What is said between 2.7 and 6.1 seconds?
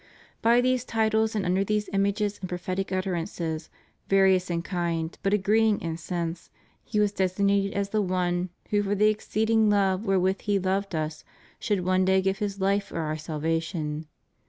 utterances, various in kind, but agreeing in